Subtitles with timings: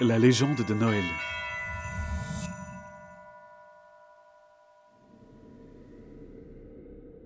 [0.00, 1.04] La légende de Noël.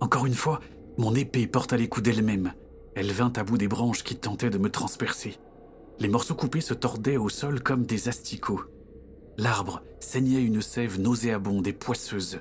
[0.00, 0.60] Encore une fois,
[0.98, 2.52] mon épée porta les coups d'elle-même.
[2.94, 5.38] Elle vint à bout des branches qui tentaient de me transpercer.
[5.98, 8.64] Les morceaux coupés se tordaient au sol comme des asticots.
[9.39, 12.41] L'arbre saignait une sève nauséabonde et poisseuse.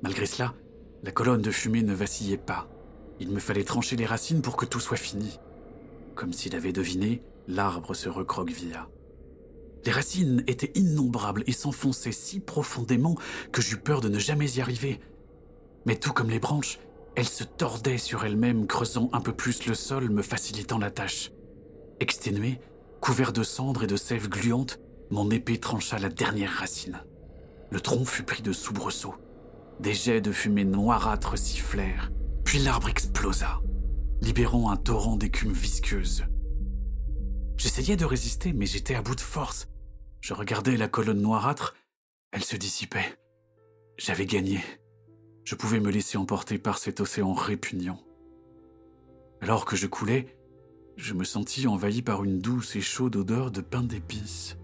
[0.00, 0.54] Malgré cela,
[1.02, 2.68] la colonne de fumée ne vacillait pas.
[3.18, 5.40] Il me fallait trancher les racines pour que tout soit fini.
[6.14, 8.88] Comme s'il avait deviné, l'arbre se recroquevilla.
[9.86, 13.14] Les racines étaient innombrables et s'enfonçaient si profondément
[13.52, 14.98] que j'eus peur de ne jamais y arriver.
[15.84, 16.80] Mais tout comme les branches,
[17.14, 21.30] elles se tordaient sur elles-mêmes, creusant un peu plus le sol, me facilitant la tâche.
[22.00, 22.58] Exténué,
[23.00, 27.00] couvert de cendres et de sève gluante, mon épée trancha la dernière racine.
[27.70, 29.14] Le tronc fut pris de soubresauts.
[29.78, 32.10] Des jets de fumée noirâtre sifflèrent,
[32.44, 33.60] puis l'arbre explosa,
[34.20, 36.24] libérant un torrent d'écume visqueuse.
[37.56, 39.68] J'essayais de résister, mais j'étais à bout de force.
[40.26, 41.76] Je regardais la colonne noirâtre,
[42.32, 43.16] elle se dissipait.
[43.96, 44.60] J'avais gagné.
[45.44, 48.02] Je pouvais me laisser emporter par cet océan répugnant.
[49.40, 50.36] Alors que je coulais,
[50.96, 54.56] je me sentis envahi par une douce et chaude odeur de pain d'épices.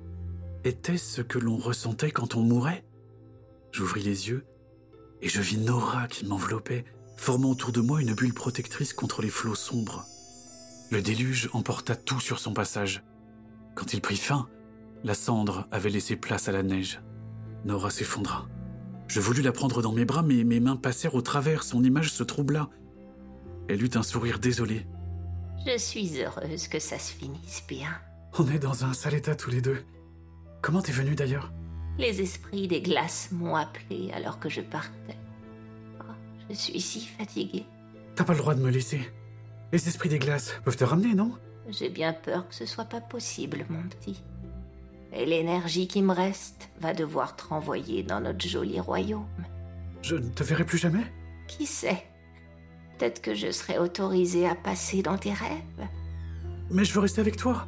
[0.64, 2.84] Était-ce ce que l'on ressentait quand on mourait?
[3.70, 4.44] J'ouvris les yeux
[5.20, 6.84] et je vis Nora qui m'enveloppait,
[7.16, 10.06] formant autour de moi une bulle protectrice contre les flots sombres.
[10.90, 13.04] Le déluge emporta tout sur son passage.
[13.76, 14.48] Quand il prit fin,
[15.04, 17.00] la cendre avait laissé place à la neige.
[17.64, 18.48] Nora s'effondra.
[19.08, 22.12] Je voulus la prendre dans mes bras, mais mes mains passèrent au travers, son image
[22.12, 22.68] se troubla.
[23.68, 24.86] Elle eut un sourire désolé.
[25.66, 27.90] Je suis heureuse que ça se finisse bien.
[28.38, 29.84] On est dans un sale état tous les deux.
[30.60, 31.52] Comment t'es venu d'ailleurs?
[31.98, 35.18] Les esprits des glaces m'ont appelé alors que je partais.
[36.00, 36.12] Oh,
[36.48, 37.66] je suis si fatiguée.
[38.14, 39.00] T'as pas le droit de me laisser.
[39.72, 41.32] Les esprits des glaces peuvent te ramener, non?
[41.68, 44.22] J'ai bien peur que ce soit pas possible, mon petit.
[45.12, 49.26] Et l'énergie qui me reste va devoir te renvoyer dans notre joli royaume.
[50.02, 51.04] Je ne te verrai plus jamais?
[51.48, 52.04] Qui sait?
[52.98, 55.88] Peut-être que je serai autorisée à passer dans tes rêves.
[56.70, 57.66] Mais je veux rester avec toi.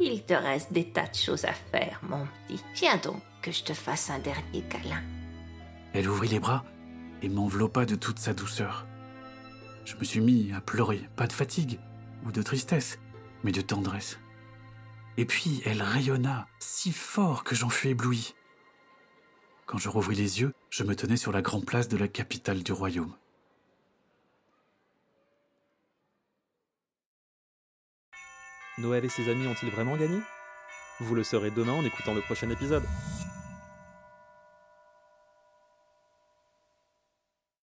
[0.00, 2.62] Il te reste des tas de choses à faire, mon petit.
[2.74, 5.02] Viens donc que je te fasse un dernier câlin.
[5.92, 6.64] Elle ouvrit les bras
[7.20, 8.86] et m'enveloppa de toute sa douceur.
[9.84, 11.78] Je me suis mis à pleurer, pas de fatigue
[12.24, 12.98] ou de tristesse,
[13.44, 14.18] mais de tendresse.
[15.16, 18.34] Et puis elle rayonna si fort que j'en fus ébloui.
[19.66, 22.62] Quand je rouvris les yeux, je me tenais sur la grande place de la capitale
[22.62, 23.14] du royaume.
[28.78, 30.18] Noël et ses amis ont-ils vraiment gagné?
[31.00, 32.84] Vous le saurez demain en écoutant le prochain épisode.